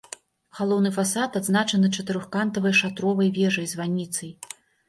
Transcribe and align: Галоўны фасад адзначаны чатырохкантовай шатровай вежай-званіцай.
Галоўны 0.59 0.89
фасад 0.95 1.37
адзначаны 1.41 1.91
чатырохкантовай 2.01 2.73
шатровай 2.81 3.33
вежай-званіцай. 3.39 4.37